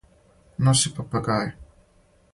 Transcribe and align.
Носи 0.67 0.91
папагаја. 0.97 1.47